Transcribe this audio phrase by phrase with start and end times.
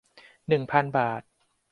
[0.47, 1.21] หนึ่งพัน บาท